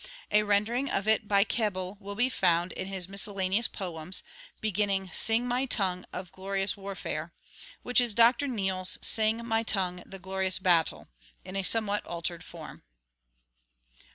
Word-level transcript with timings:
A 0.31 0.41
rendering 0.41 0.89
of 0.89 1.07
it 1.07 1.27
by 1.27 1.43
Keble 1.43 1.95
will 2.01 2.15
be 2.15 2.27
found 2.27 2.71
in 2.71 2.87
his 2.87 3.07
"Miscellaneous 3.07 3.67
Poems," 3.67 4.23
beginning, 4.59 5.11
"Sing, 5.13 5.47
my 5.47 5.67
tongue, 5.67 6.05
of 6.11 6.31
glorious 6.31 6.75
warfare," 6.75 7.31
which 7.83 8.01
is 8.01 8.15
Dr. 8.15 8.47
Neale's 8.47 8.97
"Sing, 9.03 9.45
my 9.45 9.61
tongue, 9.61 10.01
the 10.03 10.17
glorious 10.17 10.57
battle," 10.57 11.07
in 11.45 11.55
a 11.55 11.61
somewhat 11.61 12.03
altered 12.07 12.43
form. 12.43 12.81